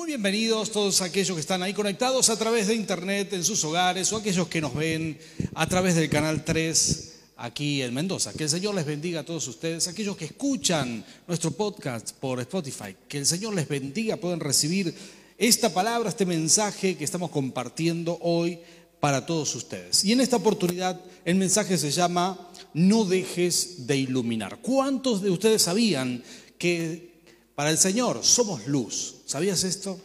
[0.00, 4.10] Muy bienvenidos todos aquellos que están ahí conectados a través de internet en sus hogares
[4.10, 5.18] o aquellos que nos ven
[5.54, 8.32] a través del canal 3 aquí en Mendoza.
[8.32, 12.96] Que el Señor les bendiga a todos ustedes, aquellos que escuchan nuestro podcast por Spotify.
[13.06, 14.94] Que el Señor les bendiga, pueden recibir
[15.36, 18.58] esta palabra, este mensaje que estamos compartiendo hoy
[19.00, 20.02] para todos ustedes.
[20.06, 24.60] Y en esta oportunidad el mensaje se llama No dejes de iluminar.
[24.62, 26.24] ¿Cuántos de ustedes sabían
[26.56, 27.20] que
[27.54, 29.19] para el Señor somos luz?
[29.30, 29.96] ¿Sabías esto?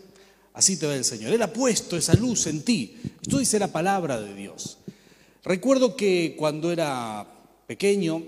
[0.54, 1.34] Así te ve el Señor.
[1.34, 2.96] Él ha puesto esa luz en ti.
[3.24, 4.78] Esto dice la palabra de Dios.
[5.43, 7.25] Recuerdo que cuando era
[7.65, 8.21] pequeño,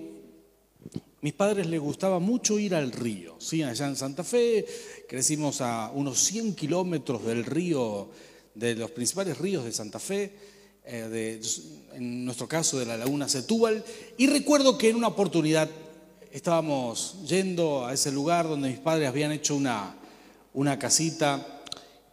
[1.21, 3.35] mis padres les gustaba mucho ir al río.
[3.37, 3.61] ¿sí?
[3.61, 4.65] Allá en Santa Fe,
[5.07, 8.09] crecimos a unos 100 kilómetros del río,
[8.55, 10.33] de los principales ríos de Santa Fe,
[10.83, 11.39] eh,
[11.93, 13.85] en nuestro caso de la laguna Setúbal.
[14.17, 15.69] Y recuerdo que en una oportunidad
[16.31, 19.95] estábamos yendo a ese lugar donde mis padres habían hecho una,
[20.57, 21.61] una casita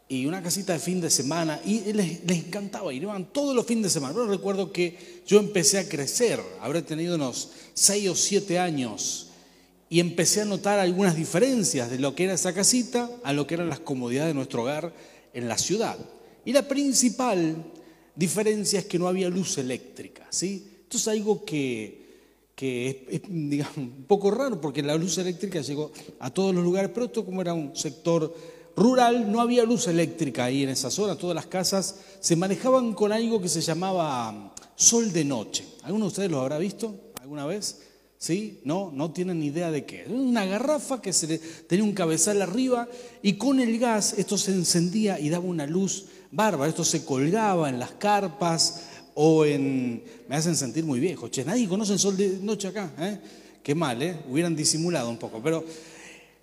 [0.07, 3.85] y una casita de fin de semana y les, encantaba ir, iban todos los fines
[3.85, 4.13] de semana.
[4.13, 9.29] Pero recuerdo que yo empecé a crecer, habré tenido unos seis o siete años
[9.89, 13.55] y empecé a notar algunas diferencias de lo que era esa casita a lo que
[13.55, 14.93] eran las comodidades de nuestro hogar
[15.33, 15.97] en la ciudad.
[16.45, 17.65] Y la principal
[18.15, 20.83] diferencia es que no había luz eléctrica, ¿sí?
[20.83, 22.04] Esto es algo que,
[22.55, 26.91] que es, digamos, un poco raro porque la luz eléctrica llegó a todos los lugares,
[26.95, 28.35] pero esto como era un sector
[28.77, 33.13] rural, no había luz eléctrica ahí en esa zona, todas las casas se manejaban con
[33.13, 35.65] algo que se llamaba sol de noche.
[35.83, 37.81] ¿Alguno de ustedes lo habrá visto alguna vez?
[38.19, 38.61] ¿Sí?
[38.65, 40.07] No, no tienen ni idea de qué.
[40.09, 42.89] Una garrafa que se tenía un cabezal arriba
[43.23, 46.71] y con el gas esto se encendía y daba una luz bárbara.
[46.71, 50.03] Esto se colgaba en las carpas, o en...
[50.29, 51.29] Me hacen sentir muy viejo.
[51.29, 52.93] Che, nadie conoce el sol de noche acá.
[52.99, 53.19] ¿eh?
[53.63, 54.17] Qué mal, ¿eh?
[54.29, 55.41] Hubieran disimulado un poco.
[55.43, 55.65] Pero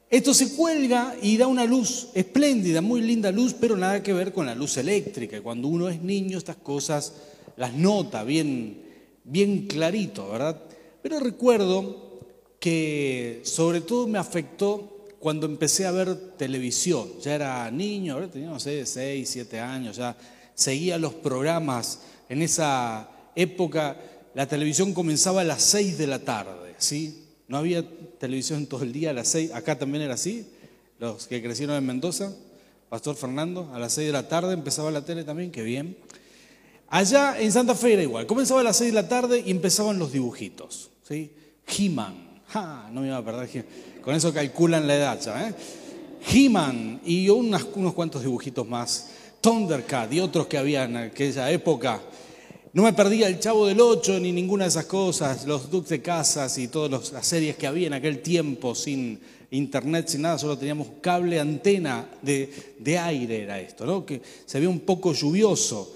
[0.09, 4.33] esto se cuelga y da una luz espléndida, muy linda luz, pero nada que ver
[4.33, 5.41] con la luz eléctrica.
[5.41, 7.13] Cuando uno es niño, estas cosas
[7.57, 8.81] las nota bien,
[9.23, 10.61] bien clarito, ¿verdad?
[11.01, 12.19] Pero recuerdo
[12.59, 17.07] que sobre todo me afectó cuando empecé a ver televisión.
[17.21, 20.17] Ya era niño, ahora tenía, no sé, 6, 7 años, ya
[20.53, 21.99] seguía los programas
[22.31, 23.97] en esa época
[24.33, 27.25] la televisión comenzaba a las 6 de la tarde, ¿sí?
[27.49, 27.83] No había
[28.17, 30.47] televisión todo el día a las 6, acá también era así,
[30.97, 32.33] los que crecieron en Mendoza,
[32.87, 35.97] Pastor Fernando, a las 6 de la tarde empezaba la tele también, qué bien.
[36.87, 39.99] Allá en Santa Fe era igual, comenzaba a las 6 de la tarde y empezaban
[39.99, 41.33] los dibujitos, ¿sí?
[41.67, 42.39] He-Man,
[42.93, 43.65] no me iba a perder,
[44.01, 45.53] con eso calculan la edad ya, ¿eh?
[46.31, 49.09] He-Man y unos cuantos dibujitos más,
[49.41, 51.99] Thundercat y otros que había en aquella época.
[52.73, 56.01] No me perdía el Chavo del Ocho ni ninguna de esas cosas, los Duques de
[56.01, 59.19] Casas y todas las series que había en aquel tiempo sin
[59.51, 64.05] internet, sin nada, solo teníamos cable, antena de, de aire era esto, ¿no?
[64.05, 65.93] que se veía un poco lluvioso,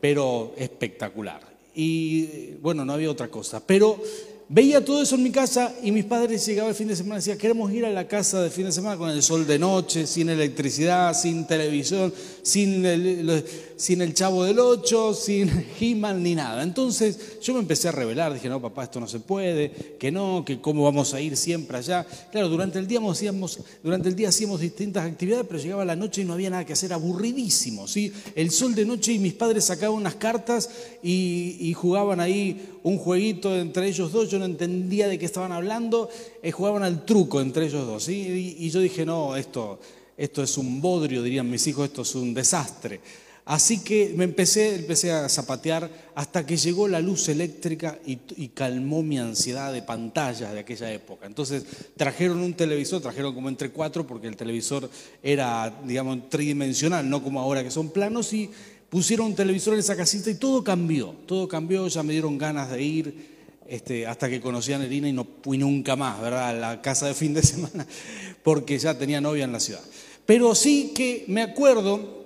[0.00, 1.40] pero espectacular.
[1.74, 4.02] Y bueno, no había otra cosa, pero
[4.50, 7.18] Veía todo eso en mi casa y mis padres llegaban el fin de semana y
[7.18, 10.06] decían, queremos ir a la casa de fin de semana con el sol de noche,
[10.06, 13.44] sin electricidad, sin televisión, sin el,
[13.76, 15.50] sin el chavo del ocho, sin
[15.80, 16.62] he ni nada.
[16.62, 20.42] Entonces yo me empecé a revelar, dije, no, papá, esto no se puede, que no,
[20.46, 22.06] que cómo vamos a ir siempre allá.
[22.32, 26.22] Claro, durante el día hacíamos, durante el día hacíamos distintas actividades, pero llegaba la noche
[26.22, 27.86] y no había nada que hacer, aburridísimo.
[27.86, 28.10] ¿sí?
[28.34, 30.70] El sol de noche y mis padres sacaban unas cartas
[31.02, 36.08] y, y jugaban ahí un jueguito entre ellos dos no entendía de qué estaban hablando,
[36.42, 38.08] eh, jugaban al truco entre ellos dos.
[38.08, 39.78] Y, yo dije, no, esto,
[40.16, 43.00] esto es un bodrio, dirían mis hijos, esto es un desastre.
[43.44, 49.02] Así que me empecé, empecé a zapatear hasta que llegó la luz eléctrica y, calmó
[49.02, 51.26] mi ansiedad de pantallas de aquella época.
[51.26, 51.64] Entonces
[51.96, 54.90] trajeron un televisor, trajeron como entre cuatro, porque el televisor
[55.22, 58.50] era, digamos, tridimensional, no como ahora que son planos, y
[58.88, 62.70] pusieron un televisor en esa casita y todo cambió, todo cambió, ya me dieron ganas
[62.70, 63.38] de ir
[63.68, 66.48] este, hasta que conocí a Nerina y no fui nunca más, ¿verdad?
[66.48, 67.86] A la casa de fin de semana,
[68.42, 69.82] porque ya tenía novia en la ciudad.
[70.24, 72.18] Pero sí que me acuerdo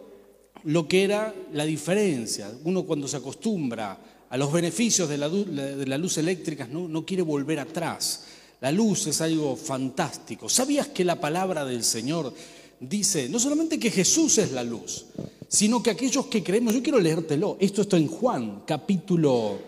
[0.65, 2.51] lo que era la diferencia.
[2.65, 3.99] Uno cuando se acostumbra
[4.31, 8.25] a los beneficios de la, luz eléctrica no, no quiere volver atrás.
[8.61, 10.49] La luz es algo fantástico.
[10.49, 12.33] ¿Sabías que la palabra del Señor
[12.79, 15.07] dice no solamente que Jesús es la luz,
[15.53, 19.59] sino que aquellos que creemos, yo quiero leértelo, esto está en Juan capítulo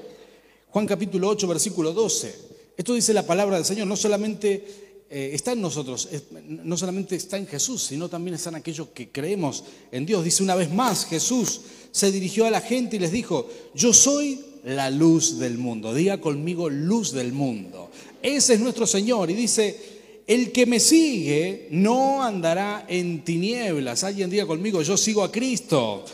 [0.71, 2.35] Juan capítulo 8, versículo 12.
[2.77, 6.09] Esto dice la palabra del Señor, no solamente eh, está en nosotros,
[6.49, 10.25] no solamente está en Jesús, sino también están aquellos que creemos en Dios.
[10.25, 11.61] Dice una vez más, Jesús
[11.93, 15.95] se dirigió a la gente y les dijo, yo soy la luz del mundo.
[15.95, 17.91] Diga conmigo, luz del mundo.
[18.23, 19.31] Ese es nuestro Señor.
[19.31, 19.94] Y dice,
[20.26, 24.05] el que me sigue no andará en tinieblas.
[24.05, 26.05] Alguien diga conmigo, yo sigo a Cristo.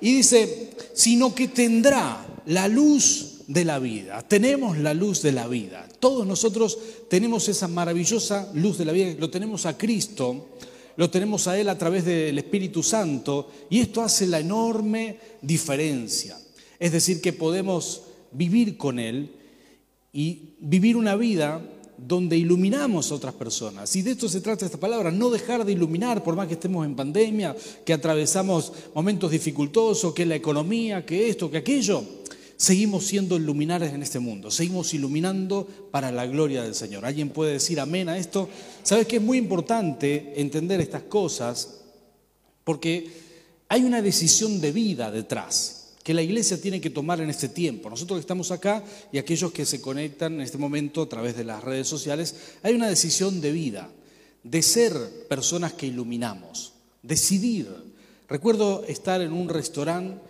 [0.00, 4.22] Y dice, sino que tendrá la luz de la vida.
[4.22, 5.88] Tenemos la luz de la vida.
[6.00, 6.78] Todos nosotros
[7.08, 9.14] tenemos esa maravillosa luz de la vida.
[9.18, 10.48] Lo tenemos a Cristo,
[10.96, 13.50] lo tenemos a Él a través del Espíritu Santo.
[13.70, 16.38] Y esto hace la enorme diferencia.
[16.78, 18.02] Es decir, que podemos
[18.32, 19.30] vivir con Él
[20.12, 21.62] y vivir una vida
[21.96, 23.94] donde iluminamos a otras personas.
[23.96, 26.84] Y de esto se trata esta palabra, no dejar de iluminar, por más que estemos
[26.84, 32.02] en pandemia, que atravesamos momentos dificultosos, que la economía, que esto, que aquello.
[32.56, 37.04] Seguimos siendo luminares en este mundo, seguimos iluminando para la gloria del Señor.
[37.04, 38.48] ¿Alguien puede decir amén a esto?
[38.84, 41.80] Sabes que es muy importante entender estas cosas
[42.62, 43.08] porque
[43.68, 47.88] hay una decisión de vida detrás que la iglesia tiene que tomar en este tiempo.
[47.88, 51.44] Nosotros que estamos acá y aquellos que se conectan en este momento a través de
[51.44, 53.90] las redes sociales, hay una decisión de vida,
[54.42, 54.92] de ser
[55.28, 57.68] personas que iluminamos, decidir.
[58.28, 60.20] Recuerdo estar en un restaurante,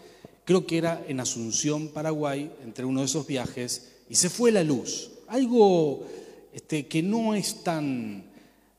[0.44, 4.62] creo que era en Asunción, Paraguay, entre uno de esos viajes, y se fue la
[4.62, 5.11] luz.
[5.27, 6.06] Algo
[6.53, 8.23] este, que no es tan,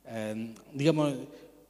[0.07, 1.13] eh, digamos,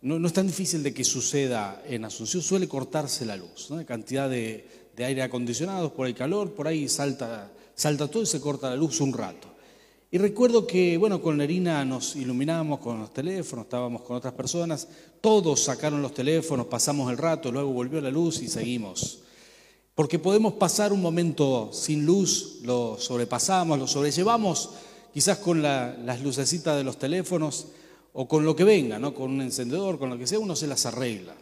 [0.04, 3.84] no, es tan difícil de que suceda en Asunción, suele cortarse la luz, ¿no?
[3.88, 8.40] cantidad de, de aire acondicionado por el calor, por ahí salta, salta todo y se
[8.40, 9.56] corta la luz un rato.
[10.12, 14.88] Y recuerdo que, bueno, con Nerina nos iluminábamos con los teléfonos, estábamos con otras personas,
[15.20, 19.20] todos sacaron los teléfonos, pasamos el rato, luego volvió la luz y seguimos.
[19.94, 24.70] Porque podemos pasar un momento sin luz, lo sobrepasamos, lo sobrellevamos,
[25.14, 27.68] quizás con las lucecitas de los teléfonos
[28.14, 29.14] o con lo que venga, ¿no?
[29.14, 31.36] con un encendedor, con lo que sea, uno se las arregla.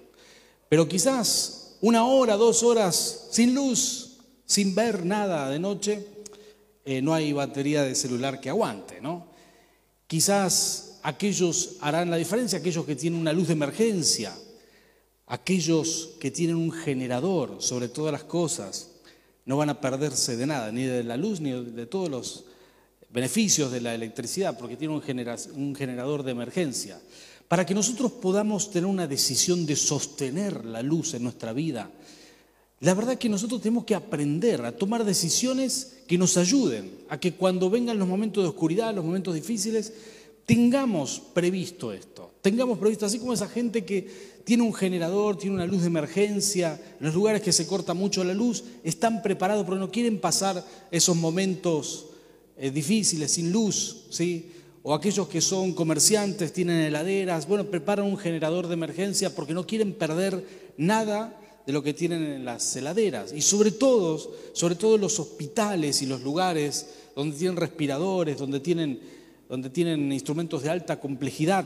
[0.69, 6.07] Pero quizás una hora, dos horas sin luz, sin ver nada de noche,
[6.85, 9.27] eh, no hay batería de celular que aguante, ¿no?
[10.07, 14.33] Quizás aquellos harán la diferencia, aquellos que tienen una luz de emergencia,
[15.27, 18.91] aquellos que tienen un generador sobre todas las cosas,
[19.43, 22.45] no van a perderse de nada, ni de la luz, ni de todos los
[23.09, 25.01] beneficios de la electricidad, porque tienen
[25.53, 26.97] un generador de emergencia
[27.47, 31.91] para que nosotros podamos tener una decisión de sostener la luz en nuestra vida.
[32.79, 37.17] La verdad es que nosotros tenemos que aprender a tomar decisiones que nos ayuden a
[37.17, 39.93] que cuando vengan los momentos de oscuridad, los momentos difíciles,
[40.45, 42.31] tengamos previsto esto.
[42.41, 46.79] Tengamos previsto, así como esa gente que tiene un generador, tiene una luz de emergencia,
[46.99, 50.65] en los lugares que se corta mucho la luz, están preparados pero no quieren pasar
[50.91, 52.07] esos momentos
[52.57, 54.51] eh, difíciles sin luz, ¿sí?
[54.83, 59.65] O aquellos que son comerciantes, tienen heladeras, bueno, preparan un generador de emergencia porque no
[59.65, 63.31] quieren perder nada de lo que tienen en las heladeras.
[63.31, 64.19] Y sobre todo,
[64.51, 68.99] sobre todo los hospitales y los lugares donde tienen respiradores, donde tienen,
[69.47, 71.65] donde tienen instrumentos de alta complejidad,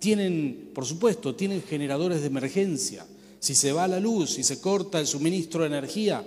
[0.00, 3.06] tienen, por supuesto, tienen generadores de emergencia.
[3.38, 6.24] Si se va la luz, si se corta el suministro de energía,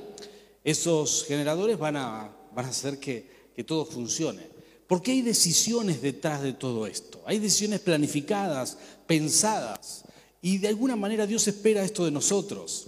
[0.64, 4.61] esos generadores van a, van a hacer que, que todo funcione.
[4.92, 7.22] Porque hay decisiones detrás de todo esto.
[7.26, 8.78] Hay decisiones planificadas,
[9.08, 10.04] pensadas.
[10.42, 12.88] Y de alguna manera Dios espera esto de nosotros.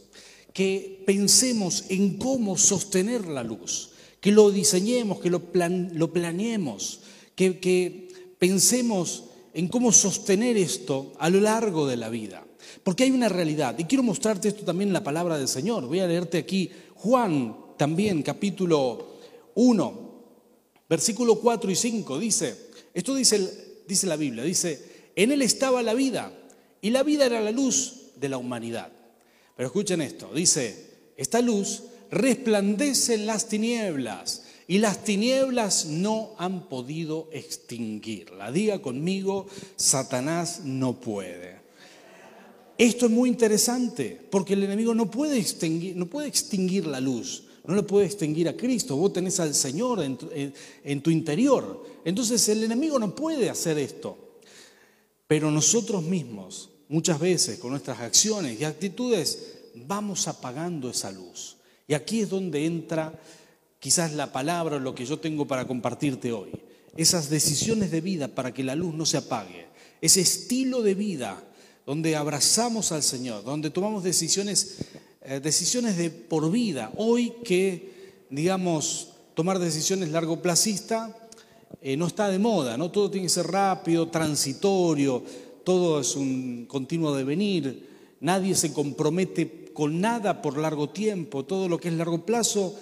[0.51, 3.91] Que pensemos en cómo sostener la luz.
[4.19, 5.39] Que lo diseñemos, que lo,
[6.11, 6.99] planeemos.
[7.35, 9.23] Que, que pensemos
[9.53, 12.45] en cómo sostener esto a lo largo de la vida.
[12.83, 13.79] Porque hay una realidad.
[13.79, 15.87] Y quiero mostrarte esto también en la palabra del Señor.
[15.87, 19.19] Voy a leerte aquí Juan también, capítulo
[19.55, 20.02] 1
[20.89, 22.55] Versículo 4 y 5 dice,
[22.93, 26.33] esto dice, dice la Biblia, dice, en él estaba la vida
[26.81, 28.91] y la vida era la luz de la humanidad.
[29.55, 36.67] Pero escuchen esto, dice, esta luz resplandece en las tinieblas y las tinieblas no han
[36.67, 38.51] podido extinguirla.
[38.51, 41.61] Diga conmigo, Satanás no puede.
[42.77, 47.43] Esto es muy interesante porque el enemigo no puede extinguir, no puede extinguir la luz
[47.65, 51.85] no le puede extinguir a Cristo, vos tenés al Señor en tu, interior.
[52.03, 54.17] Entonces el enemigo no puede hacer esto.
[55.27, 61.55] Pero nosotros mismos, muchas veces, con nuestras acciones y actitudes, vamos apagando esa luz.
[61.87, 63.17] Y aquí es donde entra
[63.79, 66.51] quizás la palabra o lo que yo tengo para compartirte hoy.
[66.97, 69.67] Esas decisiones de vida para que la luz no se apague.
[70.01, 71.41] Ese estilo de vida
[71.85, 74.77] donde abrazamos al Señor, donde tomamos decisiones
[75.25, 76.91] eh, decisiones de por vida.
[76.97, 81.15] Hoy que, digamos, tomar decisiones largo plazista
[81.81, 82.91] eh, no está de moda, ¿no?
[82.91, 85.23] Todo tiene que ser rápido, transitorio,
[85.63, 87.89] todo es un continuo devenir,
[88.19, 92.75] nadie se compromete con nada por largo tiempo, todo lo que es largo plazo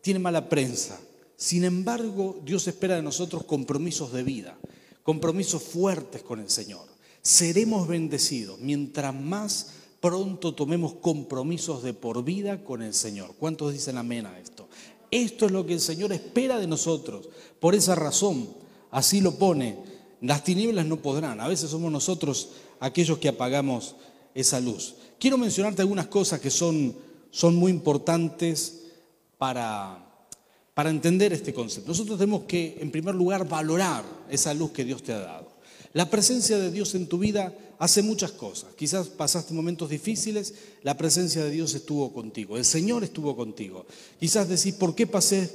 [0.00, 1.00] tiene mala prensa.
[1.36, 4.58] Sin embargo, Dios espera de nosotros compromisos de vida,
[5.02, 6.86] compromisos fuertes con el Señor.
[7.22, 13.34] Seremos bendecidos mientras más pronto tomemos compromisos de por vida con el Señor.
[13.38, 14.68] ¿Cuántos dicen amén a esto?
[15.10, 17.28] Esto es lo que el Señor espera de nosotros.
[17.60, 18.48] Por esa razón,
[18.90, 19.78] así lo pone.
[20.20, 21.40] Las tinieblas no podrán.
[21.40, 22.50] A veces somos nosotros
[22.80, 23.96] aquellos que apagamos
[24.34, 24.94] esa luz.
[25.18, 26.94] Quiero mencionarte algunas cosas que son,
[27.30, 28.84] son muy importantes
[29.38, 30.04] para,
[30.74, 31.88] para entender este concepto.
[31.88, 35.48] Nosotros tenemos que, en primer lugar, valorar esa luz que Dios te ha dado.
[35.92, 38.74] La presencia de Dios en tu vida hace muchas cosas.
[38.74, 43.86] Quizás pasaste momentos difíciles, la presencia de Dios estuvo contigo, el Señor estuvo contigo.
[44.18, 45.50] Quizás decís, ¿por qué pasé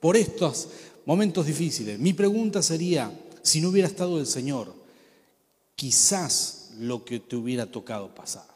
[0.00, 0.68] por estos
[1.06, 1.98] momentos difíciles?
[1.98, 3.12] Mi pregunta sería,
[3.42, 4.74] si no hubiera estado el Señor,
[5.74, 8.46] quizás lo que te hubiera tocado pasar.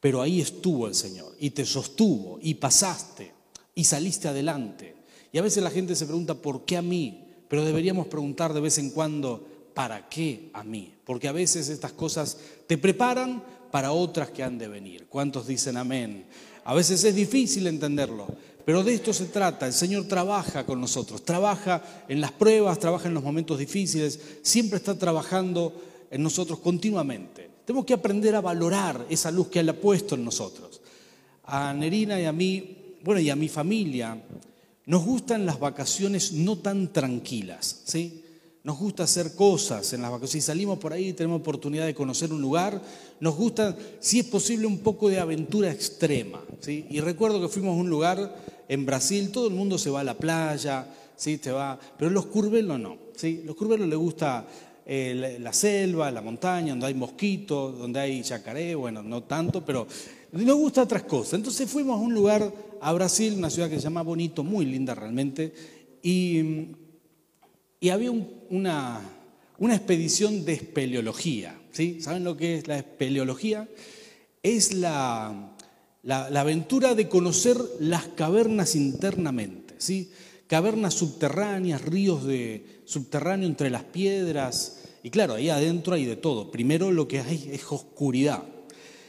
[0.00, 3.32] Pero ahí estuvo el Señor y te sostuvo y pasaste
[3.74, 4.94] y saliste adelante.
[5.32, 7.24] Y a veces la gente se pregunta, ¿por qué a mí?
[7.48, 9.46] Pero deberíamos preguntar de vez en cuando,
[9.78, 10.92] ¿para qué a mí?
[11.04, 15.06] Porque a veces estas cosas te preparan para otras que han de venir.
[15.08, 16.26] ¿Cuántos dicen amén?
[16.64, 18.26] A veces es difícil entenderlo,
[18.64, 19.68] pero de esto se trata.
[19.68, 24.78] El Señor trabaja con nosotros, trabaja en las pruebas, trabaja en los momentos difíciles, siempre
[24.78, 25.72] está trabajando
[26.10, 27.48] en nosotros continuamente.
[27.64, 30.80] Tenemos que aprender a valorar esa luz que Él ha puesto en nosotros.
[31.44, 34.20] A Nerina y a mí, bueno, y a mi familia,
[34.86, 38.24] nos gustan las vacaciones no tan tranquilas, ¿sí?
[38.64, 40.30] Nos gusta hacer cosas en las vacaciones.
[40.32, 42.82] Si salimos por ahí tenemos oportunidad de conocer un lugar,
[43.20, 46.42] nos gusta, si es posible, un poco de aventura extrema.
[46.66, 48.36] Y recuerdo que fuimos a un lugar
[48.68, 50.86] en Brasil, todo el mundo se va a la playa,
[51.16, 51.38] ¿sí?
[51.38, 52.96] Te va, pero los curvelos no.
[53.16, 53.42] ¿sí?
[53.44, 54.46] Los curvelos les gusta
[54.86, 59.86] eh, la, selva, la montaña, donde hay mosquitos, donde hay yacaré, bueno, no tanto, pero
[60.32, 61.34] nos gusta otras cosas.
[61.34, 64.94] Entonces fuimos a un lugar, a Brasil, una ciudad que se llama Bonito, muy linda
[64.94, 65.52] realmente,
[66.02, 66.68] y,
[67.80, 69.00] y había una,
[69.58, 71.58] una expedición de espeleología.
[71.72, 72.00] ¿sí?
[72.00, 73.68] ¿Saben lo que es la espeleología?
[74.42, 75.54] Es la,
[76.02, 79.74] la, la aventura de conocer las cavernas internamente.
[79.78, 80.10] ¿sí?
[80.48, 84.80] cavernas subterráneas, ríos de subterráneo entre las piedras.
[85.04, 86.50] Y claro, ahí adentro hay de todo.
[86.50, 88.42] Primero lo que hay es oscuridad.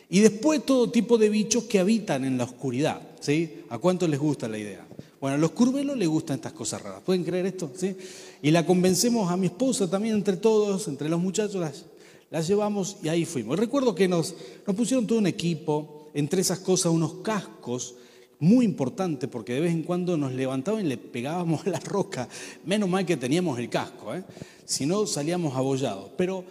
[0.10, 3.02] Y después todo tipo de bichos que habitan en la oscuridad.
[3.20, 3.62] ¿sí?
[3.70, 4.86] ¿A cuánto les gusta la idea?
[5.22, 7.02] Bueno, a los curvelos les gustan estas cosas raras.
[7.06, 7.72] ¿Pueden creer esto?
[7.76, 7.96] ¿Sí?
[8.42, 11.86] Y la convencemos a mi esposa también, entre todos, entre los muchachos,
[12.32, 13.60] las, llevamos y ahí fuimos.
[13.60, 14.34] recuerdo que nos,
[14.66, 17.96] nos pusieron todo un equipo, entre esas cosas unos cascos
[18.40, 22.28] muy importante porque de vez en cuando nos levantaban y le pegábamos la roca.
[22.66, 24.24] Menos mal que teníamos el casco, ¿eh?
[24.66, 26.12] si no salíamos abollados.
[26.18, 26.44] Pero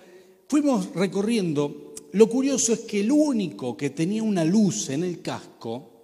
[0.47, 1.95] fuimos recorriendo.
[2.13, 5.98] Lo curioso es que el único que tenía una luz en el casco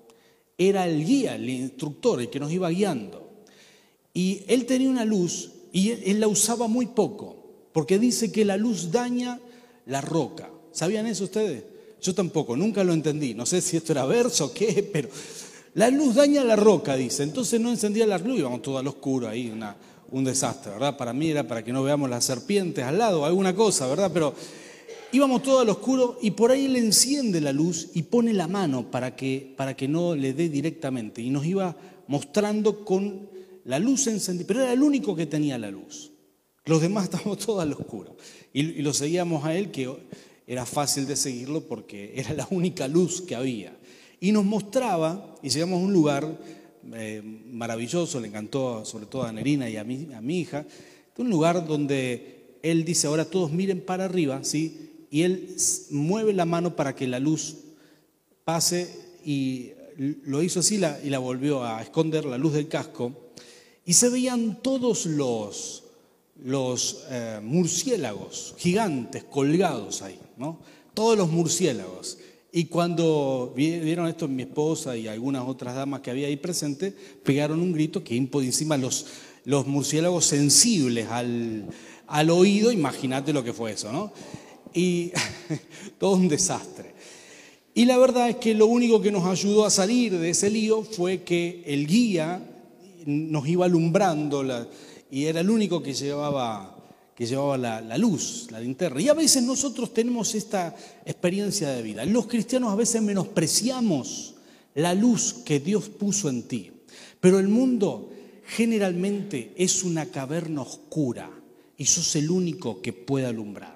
[0.57, 3.29] era el guía, el instructor, el que nos iba guiando.
[4.13, 7.37] Y él tenía una luz y él la usaba muy poco,
[7.73, 9.41] porque dice que la luz daña
[9.87, 10.51] la roca.
[10.71, 11.65] ¿Sabían eso ustedes?
[12.01, 13.35] Yo tampoco, nunca lo entendí.
[13.35, 15.09] No sé si esto era verso o qué, pero
[15.75, 17.23] la luz daña la roca, dice.
[17.23, 19.53] Entonces no encendía la luz, íbamos todo al oscuro ahí,
[20.11, 20.97] un desastre, ¿verdad?
[20.97, 24.11] Para mí era para que no veamos las serpientes al lado, alguna cosa, ¿verdad?
[24.15, 24.35] Pero
[25.15, 28.91] íbamos todo al oscuro y por ahí le enciende la luz y pone la mano
[28.91, 31.23] para que, para que no le dé directamente.
[31.23, 31.77] Y nos iba
[32.09, 33.29] mostrando con
[33.65, 36.13] la luz encendida, pero era el único que tenía la luz.
[36.65, 38.17] Los demás estábamos todos al oscuro.
[38.53, 39.91] Y, y lo seguíamos a él, que
[40.47, 43.77] era fácil de seguirlo porque era la única luz que había.
[44.21, 46.39] Y nos mostraba, y llegamos a un lugar
[46.93, 50.67] eh, maravilloso, le encantó sobre todo a Nerina y a mi, a mi hija,
[51.17, 54.84] un lugar donde él dice, ahora todos miren para arriba, ¿sí?
[55.15, 55.55] Y él
[55.91, 57.55] mueve la mano para que la luz
[58.45, 63.13] pase y lo hizo así y la volvió a esconder, la luz del casco,
[63.87, 65.85] y se veían todos los,
[67.11, 70.59] eh, murciélagos gigantes colgados ahí, ¿no?
[70.95, 72.19] Todos los murciélagos.
[72.51, 76.93] Y cuando vieron esto mi esposa y algunas otras damas que había ahí presentes,
[77.23, 79.07] pegaron un grito que encima los,
[79.45, 81.67] los murciélagos sensibles al,
[82.09, 84.13] al oído, imagínate lo que fue eso, ¿no?
[84.75, 85.13] Y
[85.99, 86.95] todo un desastre.
[87.75, 90.83] Y la verdad es que lo único que nos ayudó a salir de ese lío
[90.83, 92.43] fue que el guía
[93.07, 94.45] nos iba alumbrando
[95.11, 96.75] y era el único que llevaba
[97.15, 99.01] que llevaba la, luz, la linterna.
[99.01, 100.75] Y a veces nosotros tenemos esta
[101.07, 102.05] experiencia de vida.
[102.05, 104.35] Los cristianos a veces menospreciamos
[104.75, 106.73] la luz que Dios puso en ti.
[107.21, 108.11] Pero el mundo
[108.47, 111.31] generalmente es una caverna oscura
[111.77, 113.74] y sos el único que puede alumbrar.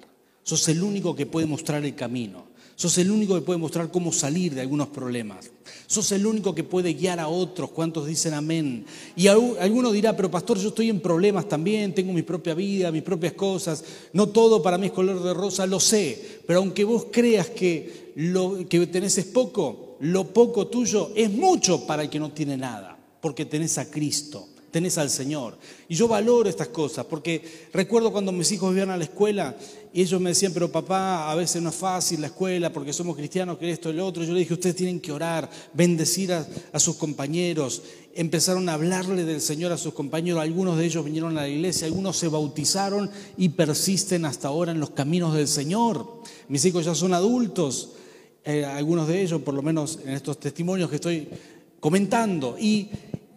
[0.49, 2.47] Sos el único que puede mostrar el camino.
[2.75, 5.51] Sos el único que puede mostrar cómo salir de algunos problemas.
[5.85, 7.69] Sos el único que puede guiar a otros.
[7.69, 8.83] ¿Cuántos dicen amén?
[9.15, 13.03] Y alguno dirá, pero pastor, yo estoy en problemas también, tengo mi propia vida, mis
[13.03, 13.83] propias cosas.
[14.11, 16.39] No todo para mí es color de rosa, lo sé.
[16.47, 21.85] Pero aunque vos creas que lo que tenés es poco, lo poco tuyo es mucho
[21.85, 25.57] para el que no tiene nada, porque tenés a Cristo tenés al Señor.
[25.87, 29.55] Y yo valoro estas cosas, porque recuerdo cuando mis hijos iban a la escuela
[29.91, 33.15] y ellos me decían, pero papá, a veces no es fácil la escuela porque somos
[33.15, 34.23] cristianos, que esto lo otro.
[34.23, 37.81] Yo le dije, ustedes tienen que orar, bendecir a, a sus compañeros.
[38.13, 40.41] Empezaron a hablarle del Señor a sus compañeros.
[40.41, 44.79] Algunos de ellos vinieron a la iglesia, algunos se bautizaron y persisten hasta ahora en
[44.79, 46.21] los caminos del Señor.
[46.47, 47.91] Mis hijos ya son adultos,
[48.43, 51.27] eh, algunos de ellos, por lo menos en estos testimonios que estoy
[51.79, 52.57] comentando.
[52.59, 52.89] Y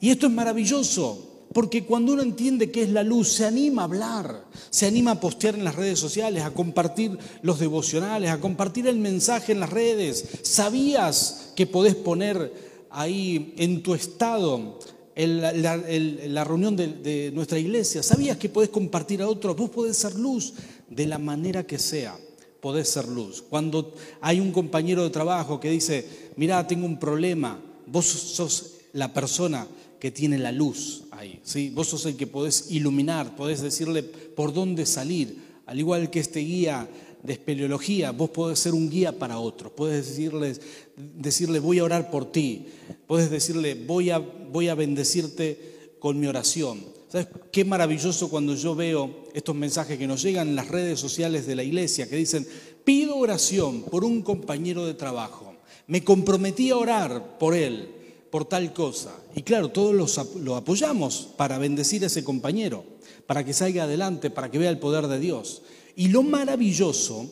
[0.03, 3.85] y esto es maravilloso, porque cuando uno entiende qué es la luz, se anima a
[3.85, 8.89] hablar, se anima a postear en las redes sociales, a compartir los devocionales, a compartir
[8.89, 10.25] el mensaje en las redes.
[10.43, 12.53] ¿Sabías que podés poner
[12.91, 14.81] ahí en tu estado
[15.15, 18.03] la, reunión de, de, nuestra iglesia?
[18.03, 19.55] ¿Sabías que podés compartir a otros?
[19.57, 20.55] Vos podés ser luz
[20.91, 22.19] de la manera que sea.
[22.61, 23.41] Podés ser luz.
[23.49, 26.05] Cuando hay un compañero de trabajo que dice,
[26.35, 29.67] mirá, tengo un problema, vos sos la persona
[30.03, 31.39] que tiene la luz ahí.
[31.45, 31.71] ¿sí?
[31.71, 35.61] Vos sos el que podés iluminar, podés decirle por dónde salir.
[35.65, 36.89] Al igual que este guía
[37.23, 39.71] de espeleología, vos podés ser un guía para otros.
[39.71, 40.61] Podés decirles,
[40.97, 42.67] decirle, voy a orar por ti.
[43.07, 46.81] Podés decirle, voy a, voy a bendecirte con mi oración.
[47.09, 51.47] ¿Sabes qué maravilloso cuando yo veo estos mensajes que nos llegan en las redes sociales
[51.47, 52.45] de la iglesia que dicen,
[52.83, 55.55] pido oración por un compañero de trabajo.
[55.87, 58.02] Me comprometí a orar por él
[58.33, 59.15] por tal cosa.
[59.37, 59.95] Y claro, todos
[60.41, 62.83] lo apoyamos para bendecir a ese compañero,
[63.27, 65.61] para que salga adelante, para que vea el poder de Dios.
[65.97, 67.31] Y lo maravilloso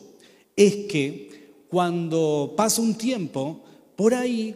[0.55, 3.63] es que cuando pasa un tiempo,
[3.95, 4.55] por ahí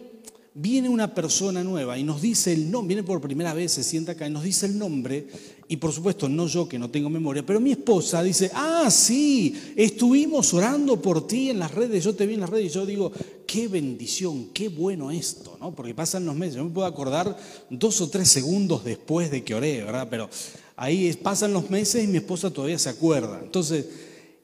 [0.54, 4.12] viene una persona nueva y nos dice el nombre, viene por primera vez, se sienta
[4.12, 5.28] acá y nos dice el nombre,
[5.68, 9.74] y por supuesto no yo que no tengo memoria, pero mi esposa dice, ah, sí,
[9.76, 12.86] estuvimos orando por ti en las redes, yo te vi en las redes y yo
[12.86, 13.12] digo,
[13.56, 15.74] qué bendición, qué bueno esto, ¿no?
[15.74, 17.38] Porque pasan los meses, yo me puedo acordar
[17.70, 20.10] dos o tres segundos después de que oré, ¿verdad?
[20.10, 20.30] Pero
[20.76, 23.40] ahí pasan los meses y mi esposa todavía se acuerda.
[23.42, 23.86] Entonces,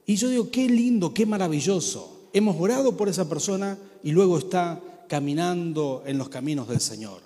[0.06, 2.30] y yo digo, qué lindo, qué maravilloso.
[2.32, 7.20] Hemos orado por esa persona y luego está caminando en los caminos del Señor.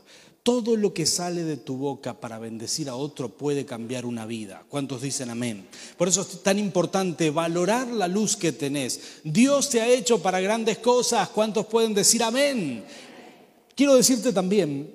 [0.46, 4.62] Todo lo que sale de tu boca para bendecir a otro puede cambiar una vida.
[4.68, 5.66] ¿Cuántos dicen amén?
[5.98, 9.18] Por eso es tan importante valorar la luz que tenés.
[9.24, 11.30] Dios te ha hecho para grandes cosas.
[11.30, 12.84] ¿Cuántos pueden decir amén?
[13.74, 14.88] Quiero decirte también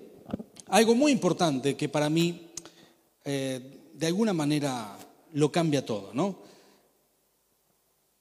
[0.68, 2.54] algo muy importante que para mí
[3.26, 4.98] eh, de alguna manera
[5.34, 6.44] lo cambia todo, ¿no?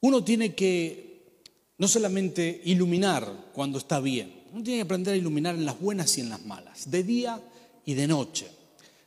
[0.01, 1.37] Uno tiene que
[1.77, 6.17] no solamente iluminar cuando está bien, uno tiene que aprender a iluminar en las buenas
[6.17, 7.41] y en las malas, de día
[7.85, 8.47] y de noche.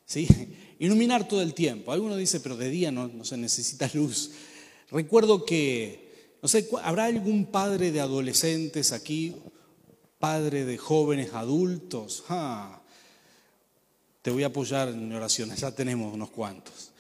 [0.07, 0.27] ¿sí?
[0.79, 1.93] Iluminar todo el tiempo.
[1.93, 4.31] Alguno dice, pero de día no, se necesita luz.
[4.91, 9.37] Recuerdo que, no sé, ¿habrá algún padre de adolescentes aquí?
[10.19, 12.25] Padre de jóvenes adultos.
[12.29, 12.83] Ah,
[14.23, 16.91] te voy a apoyar en oraciones, ya tenemos unos cuantos.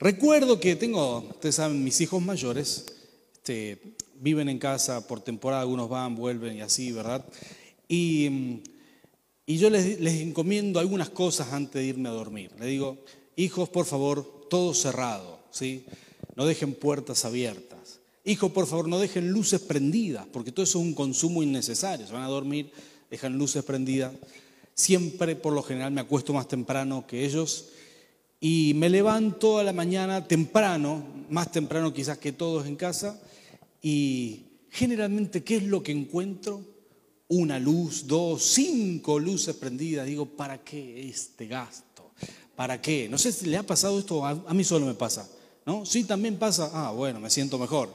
[0.00, 2.86] Recuerdo que tengo, ustedes saben, mis hijos mayores,
[3.32, 7.24] este, viven en casa por temporada, algunos van, vuelven y así, ¿verdad?
[7.88, 8.62] Y,
[9.46, 12.52] yo les, encomiendo algunas cosas antes de irme a dormir.
[12.58, 12.98] Le digo,
[13.36, 15.84] hijos, por favor, todo cerrado, ¿sí?
[16.36, 17.98] No dejen puertas abiertas.
[18.24, 22.06] Hijos, por favor, no dejen luces prendidas, porque todo eso es un consumo innecesario.
[22.06, 22.70] Se van a dormir,
[23.10, 24.12] dejan luces prendidas.
[24.74, 27.70] Siempre, por lo general, me acuesto más temprano que ellos
[28.40, 33.20] y me levanto a la mañana temprano, más temprano quizás que todos en casa,
[33.82, 36.64] y generalmente, ¿qué es lo que encuentro?
[37.28, 40.06] Una luz, dos, cinco luces prendidas.
[40.06, 42.12] Digo, ¿para qué este gasto?
[42.54, 43.08] ¿Para qué?
[43.08, 45.28] No sé si le ha pasado esto, a mí solo me pasa.
[45.66, 45.84] ¿No?
[45.84, 46.70] Sí, también pasa.
[46.72, 47.90] Ah, bueno, me siento mejor.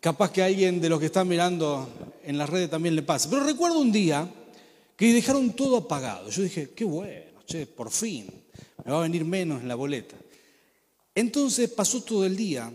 [0.00, 1.88] Capaz que a alguien de los que están mirando
[2.24, 3.28] en las redes también le pasa.
[3.30, 4.28] Pero recuerdo un día
[4.96, 6.30] que dejaron todo apagado.
[6.30, 8.26] Yo dije, qué bueno, che, por fin,
[8.84, 10.16] me va a venir menos en la boleta.
[11.14, 12.72] Entonces pasó todo el día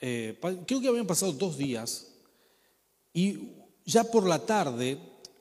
[0.00, 2.06] eh, creo que habían pasado dos días,
[3.12, 3.38] y
[3.84, 4.98] ya por la tarde,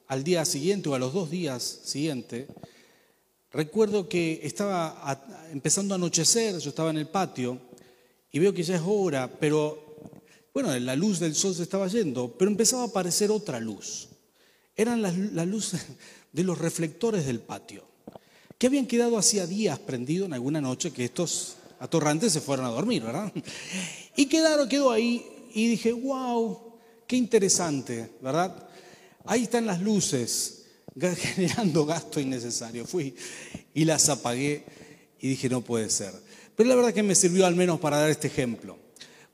[0.08, 2.48] al día siguiente o a los dos días siguientes,
[3.52, 7.60] recuerdo que estaba empezando a anochecer, yo estaba en el patio,
[8.32, 9.84] y veo que ya es hora, pero
[10.54, 14.08] bueno, la luz del sol se estaba yendo, pero empezaba a aparecer otra luz.
[14.76, 15.86] Eran las, las luces
[16.32, 17.84] de los reflectores del patio,
[18.58, 22.70] que habían quedado hacía días prendidos en alguna noche que estos atorrantes se fueron a
[22.70, 23.32] dormir, ¿verdad?
[24.16, 28.68] Y quedaron, quedó ahí y dije, wow, qué interesante, ¿verdad?
[29.26, 30.66] Ahí están las luces
[31.18, 32.86] generando gasto innecesario.
[32.86, 33.16] Fui
[33.74, 34.64] y las apagué
[35.20, 36.14] y dije, no puede ser.
[36.56, 38.78] Pero la verdad que me sirvió al menos para dar este ejemplo,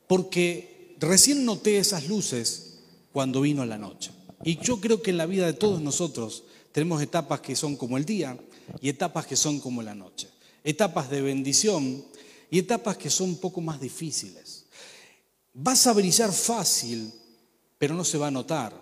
[0.08, 2.80] porque recién noté esas luces
[3.12, 4.12] cuando vino la noche.
[4.44, 7.98] Y yo creo que en la vida de todos nosotros tenemos etapas que son como
[7.98, 8.38] el día
[8.82, 10.30] y etapas que son como la noche.
[10.64, 12.04] Etapas de bendición
[12.52, 14.66] y etapas que son un poco más difíciles.
[15.54, 17.12] Vas a brillar fácil,
[17.78, 18.80] pero no se va a notar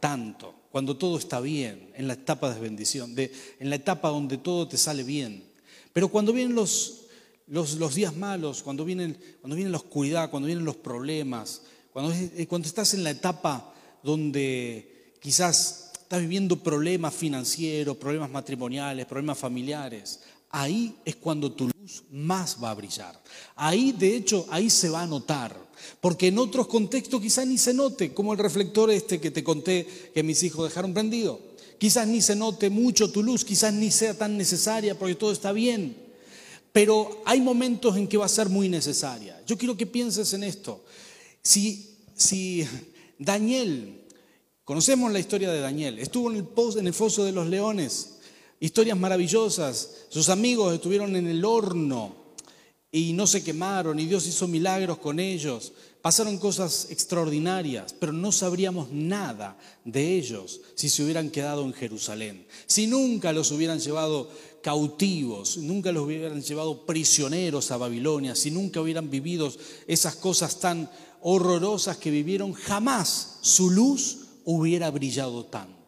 [0.00, 4.66] tanto cuando todo está bien, en la etapa de bendición, en la etapa donde todo
[4.68, 5.44] te sale bien.
[5.92, 7.06] Pero cuando vienen los,
[7.48, 12.46] los, días malos, cuando, vienen, cuando viene la oscuridad, cuando vienen los problemas, cuando, eh,
[12.48, 20.20] cuando estás en la etapa donde quizás estás viviendo problemas financieros, problemas matrimoniales, problemas familiares,
[20.50, 23.20] ahí es cuando tu luz más va a brillar.
[23.56, 25.70] Ahí, de hecho, ahí se va a notar.
[26.00, 29.86] Porque en otros contextos quizás ni se note, como el reflector este que te conté
[30.12, 31.40] que mis hijos dejaron prendido.
[31.78, 35.52] Quizás ni se note mucho tu luz, quizás ni sea tan necesaria porque todo está
[35.52, 35.96] bien.
[36.72, 39.42] Pero hay momentos en que va a ser muy necesaria.
[39.46, 40.84] Yo quiero que pienses en esto.
[41.42, 42.66] Si, si
[43.18, 44.02] Daniel,
[44.64, 48.19] conocemos la historia de Daniel, estuvo en el, en el foso de los leones,
[48.60, 52.14] historias maravillosas, sus amigos estuvieron en el horno
[52.92, 55.72] y no se quemaron y Dios hizo milagros con ellos.
[56.02, 62.46] Pasaron cosas extraordinarias, pero no sabríamos nada de ellos si se hubieran quedado en Jerusalén,
[62.66, 64.30] si nunca los hubieran llevado
[64.62, 69.52] cautivos, nunca los hubieran llevado prisioneros a Babilonia, si nunca hubieran vivido
[69.86, 70.90] esas cosas tan
[71.22, 75.79] horrorosas que vivieron, jamás su luz hubiera brillado tanto.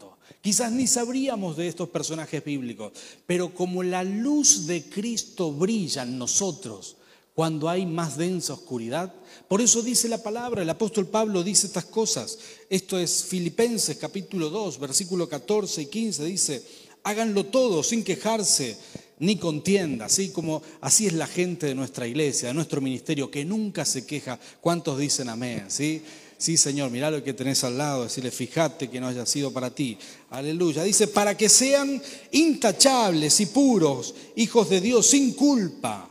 [0.43, 2.93] Quizás ni sabríamos de estos personajes bíblicos,
[3.27, 6.97] pero como la luz de Cristo brilla en nosotros,
[7.35, 9.15] cuando hay más densa oscuridad.
[9.49, 12.39] Por eso dice la palabra, el apóstol Pablo dice estas cosas.
[12.69, 16.63] Esto es Filipenses capítulo 2, versículo 14 y 15, dice,
[17.05, 18.77] háganlo todo sin quejarse
[19.19, 23.45] ni contienda, así como así es la gente de nuestra iglesia, de nuestro ministerio, que
[23.45, 24.39] nunca se queja.
[24.61, 25.67] ¿Cuántos dicen amén?
[25.69, 26.03] ¿Sí?
[26.43, 29.73] Sí, Señor, mirá lo que tenés al lado, decirle, fíjate que no haya sido para
[29.73, 29.97] ti.
[30.31, 30.83] Aleluya.
[30.83, 32.03] Dice, para que sean
[32.33, 36.11] intachables y puros, hijos de Dios, sin culpa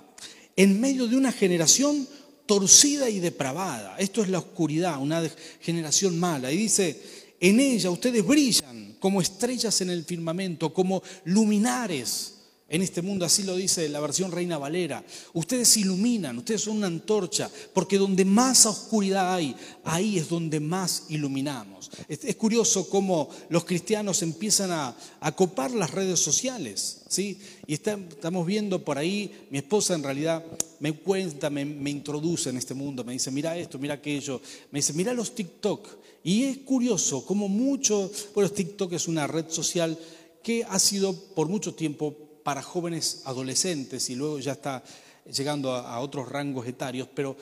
[0.55, 2.07] en medio de una generación
[2.45, 3.97] torcida y depravada.
[3.97, 5.21] Esto es la oscuridad, una
[5.59, 6.49] generación mala.
[6.49, 7.01] Y dice,
[7.41, 12.35] en ella ustedes brillan como estrellas en el firmamento, como luminares
[12.71, 15.03] en este mundo, así lo dice la versión Reina Valera.
[15.33, 19.53] Ustedes iluminan, ustedes son una antorcha, porque donde más oscuridad hay,
[19.83, 21.91] ahí es donde más iluminamos.
[22.07, 27.37] Es, curioso cómo los cristianos empiezan a, a copar las redes sociales, ¿sí?
[27.67, 30.41] Y estamos viendo por ahí, mi esposa en realidad
[30.79, 34.79] me cuenta, me, me introduce en este mundo, me dice, mira esto, mira aquello, me
[34.79, 35.89] dice, mira los TikTok.
[36.23, 39.99] Y es curioso cómo mucho, bueno, TikTok es una red social
[40.41, 44.83] que ha sido por mucho tiempo para jóvenes adolescentes y luego ya está
[45.31, 47.35] llegando a, otros rangos etarios, pero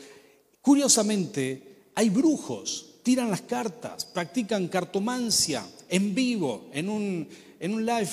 [0.62, 7.28] curiosamente hay brujos, tiran las cartas, practican cartomancia en vivo, en un,
[7.60, 8.10] en un live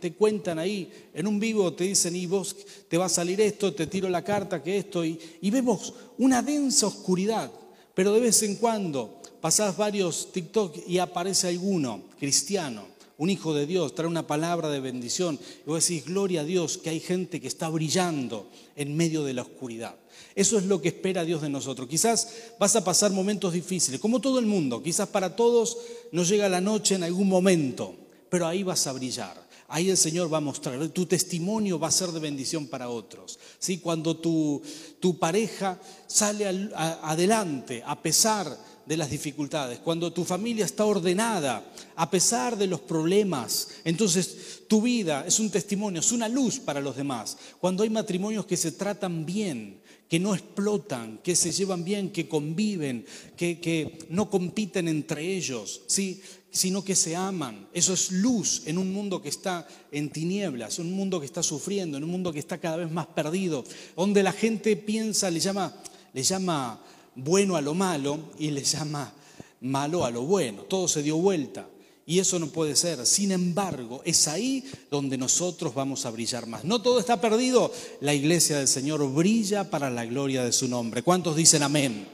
[0.00, 2.56] te, cuentan ahí, en un vivo te dicen, y vos
[2.88, 6.42] te va a salir esto, te tiro la carta, que esto, y, y vemos una
[6.42, 7.50] densa oscuridad,
[7.94, 13.66] pero de vez en cuando pasás varios TikTok y aparece alguno cristiano un hijo de
[13.66, 17.40] Dios, trae una palabra de bendición, y vos decís, gloria a Dios, que hay gente
[17.40, 19.96] que está brillando en medio de la oscuridad.
[20.36, 21.88] Eso es lo que espera Dios de nosotros.
[21.88, 22.28] Quizás
[22.60, 25.76] vas a pasar momentos difíciles, como todo el mundo, quizás para todos
[26.12, 27.94] nos llega la noche en algún momento,
[28.30, 29.48] pero ahí vas a brillar.
[29.70, 33.38] Ahí el Señor va a mostrar, tu testimonio va a ser de bendición para otros.
[33.58, 33.78] ¿Sí?
[33.78, 34.62] Cuando tu,
[34.98, 38.56] tu pareja sale adelante a pesar
[38.88, 41.62] de las dificultades, cuando tu familia está ordenada
[41.94, 46.80] a pesar de los problemas, entonces tu vida es un testimonio, es una luz para
[46.80, 47.36] los demás.
[47.60, 52.30] Cuando hay matrimonios que se tratan bien, que no explotan, que se llevan bien, que
[52.30, 53.04] conviven,
[53.36, 56.22] que, que no compiten entre ellos, ¿sí?
[56.50, 57.68] sino que se aman.
[57.74, 61.98] Eso es luz en un mundo que está en tinieblas, un mundo que está sufriendo,
[61.98, 65.74] en un mundo que está cada vez más perdido, donde la gente piensa, le llama,
[66.14, 66.80] le llama
[67.18, 69.12] bueno a lo malo y le llama
[69.60, 70.62] malo a lo bueno.
[70.62, 71.68] Todo se dio vuelta.
[72.06, 73.04] Y eso no puede ser.
[73.06, 76.64] Sin embargo, es ahí donde nosotros vamos a brillar más.
[76.64, 77.70] No todo está perdido.
[78.00, 81.02] La iglesia del Señor brilla para la gloria de su nombre.
[81.02, 82.08] ¿Cuántos dicen amén?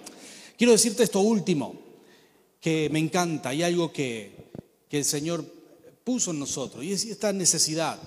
[0.59, 1.77] Quiero decirte esto último,
[2.61, 3.51] que me encanta.
[3.51, 4.33] Hay algo que,
[4.89, 5.45] que el Señor
[6.03, 7.99] puso en nosotros y es esta necesidad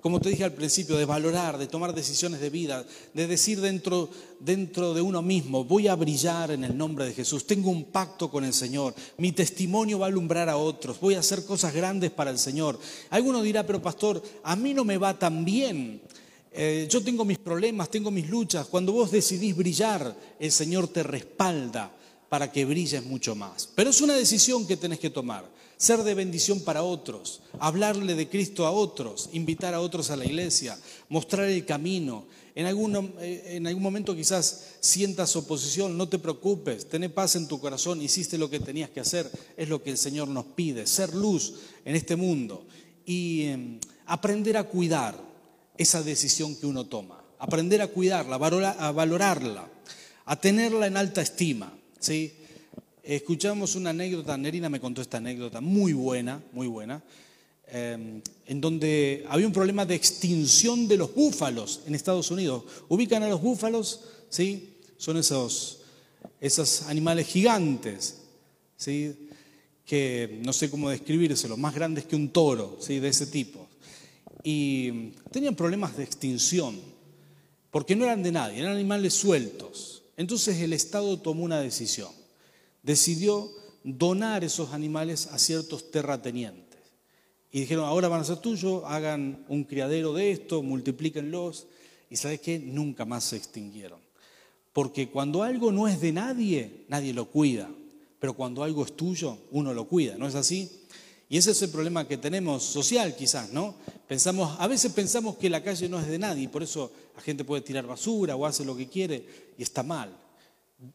[0.00, 4.08] como te dije al principio, de valorar, de tomar decisiones de vida, de decir dentro,
[4.38, 8.30] dentro de uno mismo, voy a brillar en el nombre de Jesús, tengo un pacto
[8.30, 12.10] con el Señor, mi testimonio va a alumbrar a otros, voy a hacer cosas grandes
[12.10, 12.78] para el Señor.
[13.10, 16.00] Alguno dirá, pero pastor, a mí no me va tan bien.
[16.52, 18.66] Eh, yo tengo mis problemas, tengo mis luchas.
[18.66, 21.92] Cuando vos decidís brillar, el Señor te respalda
[22.28, 23.68] para que brilles mucho más.
[23.74, 25.44] Pero es una decisión que tenés que tomar
[25.80, 30.26] ser de bendición para otros, hablarle de Cristo a otros, invitar a otros a la
[30.26, 32.26] iglesia, mostrar el camino.
[32.54, 37.48] En algún, eh, en algún momento quizás sientas oposición, no te preocupes, ten paz en
[37.48, 40.86] tu corazón, hiciste lo que tenías que hacer, es lo que el Señor nos pide,
[40.86, 41.54] ser luz
[41.86, 42.66] en este mundo
[43.06, 45.16] y em, aprender a cuidar
[45.78, 49.66] esa decisión que uno toma, aprender a cuidarla, a valorarla,
[50.26, 51.72] a tenerla en alta estima.
[51.98, 52.34] ¿sí?
[53.02, 57.02] Escuchamos una anécdota, Nerina me contó esta anécdota muy buena, muy buena,
[57.66, 62.64] em, en donde había un problema de extinción de los búfalos en Estados Unidos.
[62.88, 64.00] ¿Ubican a los búfalos?
[64.28, 64.76] ¿Sí?
[64.96, 65.80] Son esos,
[66.40, 68.18] esos animales gigantes,
[68.76, 69.28] ¿sí?
[69.86, 73.00] que no sé cómo describírselos, más grandes que un toro, ¿sí?
[73.00, 73.68] de ese tipo.
[74.42, 76.80] Y tenían problemas de extinción,
[77.70, 80.02] porque no eran de nadie, eran animales sueltos.
[80.16, 82.19] Entonces el Estado tomó una decisión
[82.82, 83.50] decidió
[83.84, 86.78] donar esos animales a ciertos terratenientes.
[87.52, 91.66] Y dijeron, ahora van a ser tuyos, hagan un criadero de esto, multiplíquenlos.
[92.08, 94.00] Y sabes qué, nunca más se extinguieron.
[94.72, 97.68] Porque cuando algo no es de nadie, nadie lo cuida.
[98.20, 100.70] Pero cuando algo es tuyo, uno lo cuida, ¿no es así?
[101.28, 103.74] Y ese es el problema que tenemos social quizás, ¿no?
[104.06, 107.22] Pensamos, a veces pensamos que la calle no es de nadie y por eso la
[107.22, 110.12] gente puede tirar basura o hace lo que quiere y está mal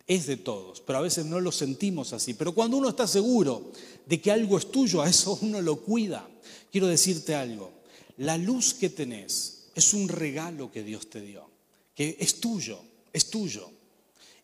[0.08, 2.34] es de todos, pero a veces no lo sentimos así.
[2.34, 3.72] Pero cuando uno está seguro
[4.06, 6.28] de que algo es tuyo, a eso uno lo cuida.
[6.72, 7.72] Quiero decirte algo,
[8.18, 11.50] la luz que tenés es un regalo que Dios te dio,
[11.94, 12.80] que es tuyo,
[13.14, 13.70] es tuyo.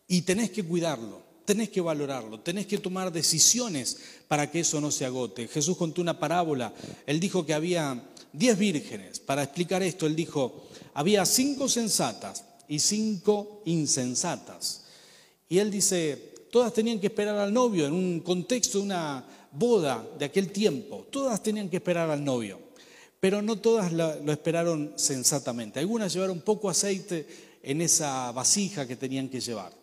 [0.08, 4.90] Y tenés que cuidarlo, tenés que valorarlo, tenés que tomar decisiones para que eso no
[4.90, 5.48] se agote.
[5.48, 6.72] Jesús contó una parábola,
[7.06, 9.20] él dijo que había diez vírgenes.
[9.20, 14.81] Para explicar esto, él dijo, había cinco sensatas y cinco insensatas.
[15.52, 20.02] Y él dice, todas tenían que esperar al novio en un contexto de una boda
[20.18, 21.06] de aquel tiempo.
[21.10, 22.58] Todas tenían que esperar al novio,
[23.20, 25.78] pero no todas lo, esperaron sensatamente.
[25.78, 27.26] Algunas llevaron poco aceite
[27.62, 29.74] en esa vasija que tenían que llevar.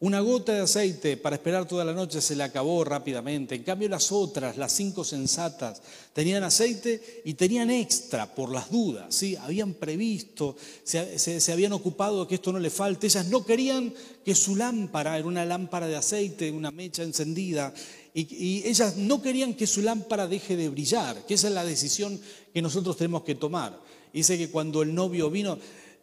[0.00, 3.56] Una gota de aceite para esperar toda la noche se le acabó rápidamente.
[3.56, 5.82] En cambio las otras, las cinco sensatas,
[6.12, 9.12] tenían aceite y tenían extra por las dudas.
[9.12, 9.34] ¿sí?
[9.34, 13.08] Habían previsto, se, habían ocupado de que esto no le falte.
[13.08, 13.92] Ellas no querían
[14.24, 17.74] que su lámpara, era una lámpara de aceite, una mecha encendida,
[18.14, 22.20] y, ellas no querían que su lámpara deje de brillar, que esa es la decisión
[22.54, 23.80] que nosotros tenemos que tomar.
[24.12, 25.58] Dice que cuando el novio vino,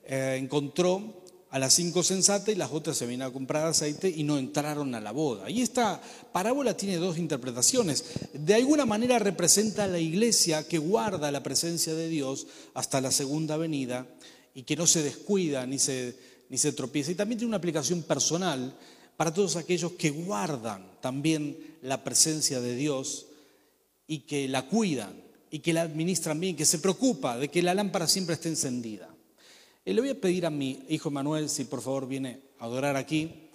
[0.05, 4.23] eh, encontró a las cinco sensatas y las otras se vienen a comprar aceite y
[4.23, 5.49] no entraron a la boda.
[5.49, 6.01] Y esta
[6.33, 8.03] parábola tiene dos interpretaciones.
[8.33, 13.11] De alguna manera representa a la iglesia que guarda la presencia de Dios hasta la
[13.11, 14.05] segunda venida
[14.53, 16.17] y que no se descuida ni se,
[16.49, 17.11] ni se tropieza.
[17.11, 18.75] Y también tiene una aplicación personal
[19.15, 23.27] para todos aquellos que guardan también la presencia de Dios
[24.07, 27.73] y que la cuidan y que la administran bien, que se preocupa de que la
[27.73, 29.14] lámpara siempre esté encendida.
[29.87, 32.95] Y le voy a pedir a mi hijo Manuel si por favor viene a adorar
[32.95, 33.49] aquí.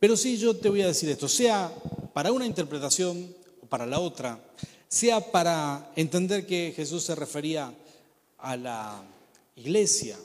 [0.00, 1.72] Pero sí, yo te voy a decir esto, sea
[2.12, 4.40] para una interpretación o para la otra,
[4.88, 7.72] sea para entender que Jesús se refería
[8.38, 9.00] a la
[9.54, 10.18] iglesia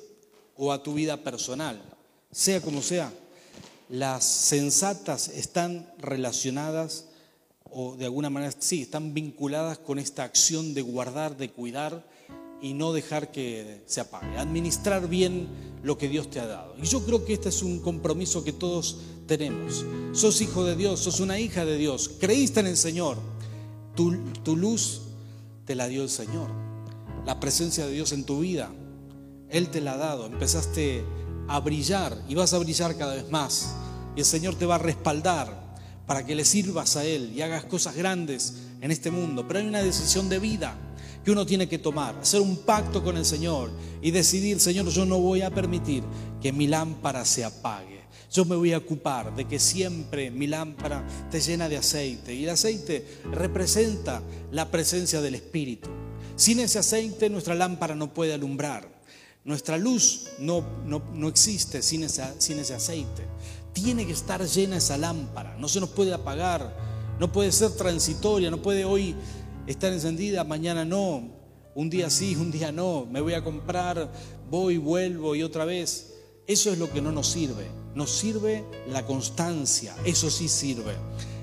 [0.58, 1.80] o a tu vida personal,
[2.32, 3.14] sea como sea,
[3.90, 7.06] las sensatas están relacionadas
[7.70, 12.04] o de alguna manera sí, están vinculadas con esta acción de guardar, de cuidar
[12.62, 15.48] y no dejar que se apague, administrar bien
[15.84, 16.76] lo que Dios te ha dado.
[16.82, 19.86] Y yo creo que este es un compromiso que todos tenemos.
[20.14, 23.18] Sos hijo de Dios, sos una hija de Dios, creíste en el Señor,
[23.96, 25.02] tu, tu luz
[25.66, 26.50] te la dio el Señor,
[27.26, 28.72] la presencia de Dios en tu vida,
[29.50, 31.04] Él te la ha dado, empezaste
[31.48, 33.76] a brillar y vas a brillar cada vez más.
[34.16, 37.66] Y el Señor te va a respaldar para que le sirvas a Él y hagas
[37.66, 39.48] cosas grandes en este mundo.
[39.48, 40.76] Pero hay una decisión de vida
[41.26, 45.06] que uno tiene que tomar, hacer un pacto con el Señor y decidir, Señor, yo
[45.06, 46.04] no voy a permitir
[46.40, 48.02] que mi lámpara se apague.
[48.32, 52.36] Yo me voy a ocupar de que siempre mi lámpara esté llena de aceite.
[52.36, 55.90] Y el aceite representa la presencia del Espíritu.
[56.36, 58.88] Sin ese aceite nuestra lámpara no puede alumbrar.
[59.46, 63.24] Nuestra luz no, no, existe sin, sin ese aceite.
[63.74, 65.56] Tiene que estar llena esa lámpara.
[65.58, 66.76] No se nos puede apagar.
[67.20, 68.52] No puede ser transitoria.
[68.52, 69.16] No puede hoy
[69.68, 71.44] estar encendida, mañana no.
[71.76, 74.12] un día sí, un día no, me voy a comprar,
[74.50, 76.14] voy, vuelvo y otra vez.
[76.48, 77.68] Eso es lo que no nos sirve.
[77.96, 80.94] Nos sirve la constancia, eso sí sirve.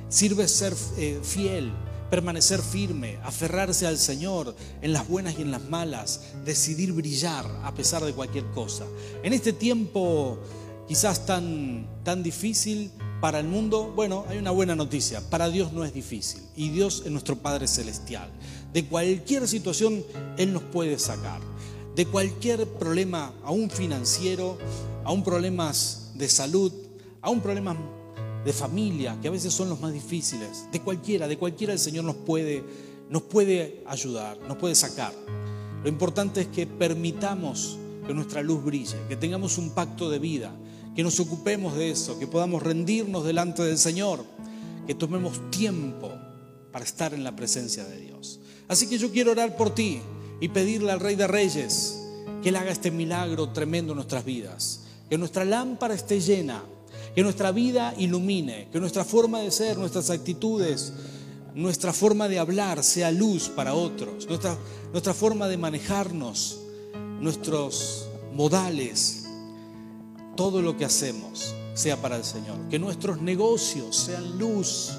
[0.09, 1.73] Sirve ser eh, fiel,
[2.11, 7.75] permanecer firme, aferrarse al Señor en las buenas y en las malas, decidir brillar a
[7.75, 8.85] pesar de cualquier cosa.
[9.23, 10.39] En este tiempo
[10.87, 15.85] quizás tan, tan difícil para el mundo, bueno, hay una buena noticia, para Dios no
[15.85, 18.29] es difícil y Dios es nuestro Padre Celestial.
[18.73, 20.03] De cualquier situación
[20.37, 21.41] Él nos puede sacar,
[21.95, 24.59] de cualquier problema, aún financiero,
[25.05, 26.73] aún problemas de salud,
[27.21, 27.77] aún problemas
[28.45, 32.03] de familia, que a veces son los más difíciles, de cualquiera, de cualquiera el Señor
[32.03, 32.65] nos puede,
[33.09, 35.13] nos puede ayudar, nos puede sacar.
[35.85, 40.53] Lo importante es que permitamos que nuestra luz brille, que tengamos un pacto de vida,
[40.95, 44.25] que nos ocupemos de eso, que podamos rendirnos delante del Señor,
[44.87, 46.11] que tomemos tiempo
[46.73, 48.41] para estar en la presencia de Dios.
[48.69, 50.01] Así que yo quiero orar por ti
[50.41, 51.99] y pedirle al Rey de Reyes
[52.43, 56.63] que Él haga este milagro tremendo en nuestras vidas, que nuestra lámpara esté llena
[57.15, 60.93] que nuestra vida ilumine, que nuestra forma de ser, nuestras actitudes,
[61.55, 64.57] nuestra forma de hablar sea luz para otros, nuestra,
[64.93, 66.61] nuestra forma de manejarnos,
[67.21, 69.22] nuestros modales,
[70.37, 74.93] todo lo que hacemos sea para el Señor, que nuestros negocios sean luz,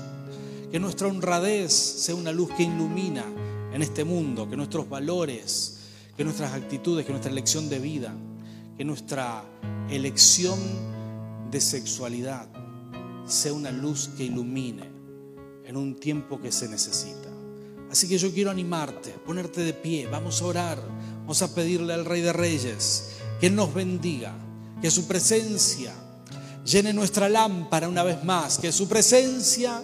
[0.72, 3.26] que nuestra honradez sea una luz que ilumina
[3.74, 5.80] en este mundo, que nuestros valores,
[6.16, 8.14] que nuestras actitudes, que nuestra elección de vida,
[8.78, 9.44] que nuestra
[9.90, 10.60] elección
[11.52, 12.48] de sexualidad
[13.26, 14.90] sea una luz que ilumine
[15.66, 17.30] en un tiempo que se necesita.
[17.90, 20.80] Así que yo quiero animarte, ponerte de pie, vamos a orar,
[21.20, 24.36] vamos a pedirle al Rey de Reyes que nos bendiga,
[24.84, 25.94] que su presencia
[26.66, 29.82] llene nuestra lámpara una vez más, que su presencia,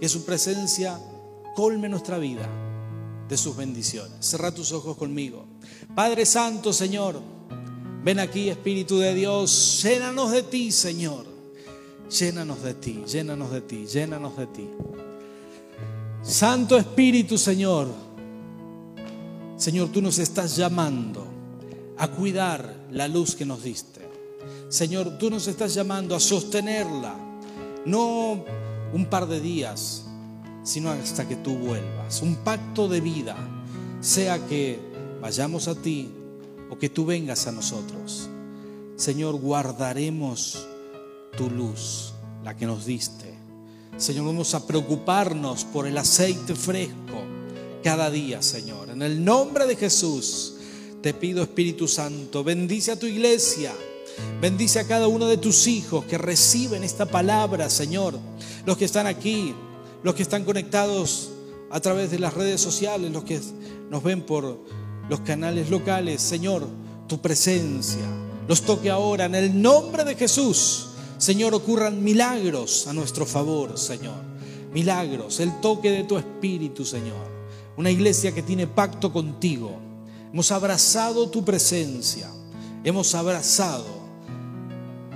[0.00, 0.98] que su presencia
[1.54, 2.48] colme nuestra vida
[3.28, 4.14] de sus bendiciones.
[4.20, 5.44] Cerra tus ojos conmigo.
[5.94, 7.20] Padre Santo, Señor,
[8.02, 11.26] Ven aquí, Espíritu de Dios, llénanos de ti, Señor.
[12.08, 14.68] Llénanos de ti, llénanos de ti, llénanos de ti.
[16.22, 17.88] Santo Espíritu, Señor.
[19.58, 21.26] Señor, tú nos estás llamando
[21.98, 24.07] a cuidar la luz que nos diste.
[24.68, 27.14] Señor, tú nos estás llamando a sostenerla,
[27.86, 28.44] no
[28.92, 30.04] un par de días,
[30.62, 32.22] sino hasta que tú vuelvas.
[32.22, 33.36] Un pacto de vida,
[34.00, 34.78] sea que
[35.20, 36.10] vayamos a ti
[36.70, 38.28] o que tú vengas a nosotros.
[38.96, 40.66] Señor, guardaremos
[41.36, 42.12] tu luz,
[42.44, 43.34] la que nos diste.
[43.96, 47.22] Señor, vamos a preocuparnos por el aceite fresco
[47.82, 48.90] cada día, Señor.
[48.90, 50.54] En el nombre de Jesús,
[51.02, 53.72] te pido, Espíritu Santo, bendice a tu iglesia.
[54.40, 58.18] Bendice a cada uno de tus hijos que reciben esta palabra, Señor.
[58.64, 59.54] Los que están aquí,
[60.02, 61.30] los que están conectados
[61.70, 63.40] a través de las redes sociales, los que
[63.90, 64.58] nos ven por
[65.08, 66.66] los canales locales, Señor,
[67.06, 68.06] tu presencia
[68.48, 70.86] los toque ahora en el nombre de Jesús.
[71.18, 74.24] Señor, ocurran milagros a nuestro favor, Señor.
[74.72, 77.28] Milagros, el toque de tu espíritu, Señor.
[77.76, 79.78] Una iglesia que tiene pacto contigo.
[80.32, 82.30] Hemos abrazado tu presencia.
[82.84, 83.84] Hemos abrazado,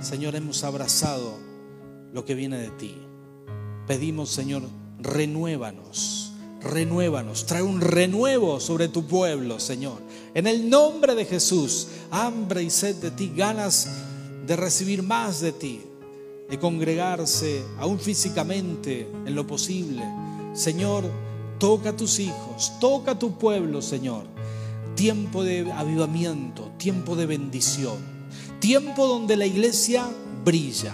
[0.03, 1.37] Señor, hemos abrazado
[2.13, 2.97] lo que viene de ti.
[3.87, 4.63] Pedimos, Señor,
[4.99, 6.23] renuévanos
[6.63, 9.97] renuévanos, trae un renuevo sobre tu pueblo, Señor.
[10.33, 13.89] En el nombre de Jesús, hambre y sed de ti, ganas
[14.45, 15.81] de recibir más de ti,
[16.49, 20.03] de congregarse aún físicamente en lo posible.
[20.53, 21.03] Señor,
[21.59, 24.25] toca a tus hijos, toca a tu pueblo, Señor.
[24.95, 27.97] Tiempo de avivamiento, tiempo de bendición,
[28.63, 30.07] tiempo donde la iglesia
[30.45, 30.93] brilla.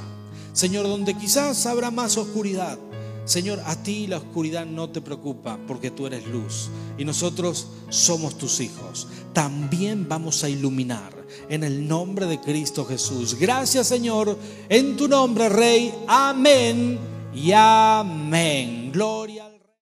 [0.53, 2.79] Señor, donde quizás habrá más oscuridad,
[3.25, 8.39] Señor, a ti la oscuridad no te preocupa porque tú eres luz y nosotros somos
[8.39, 9.07] tus hijos.
[9.33, 11.13] También vamos a iluminar
[11.47, 13.35] en el nombre de Cristo Jesús.
[13.39, 14.35] Gracias Señor,
[14.67, 15.93] en tu nombre Rey.
[16.07, 16.97] Amén
[17.35, 18.91] y amén.
[18.91, 19.48] Gloria